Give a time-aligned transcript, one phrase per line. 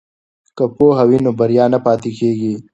[0.57, 2.53] که پوهه وي نو بریا نه پاتې کیږي.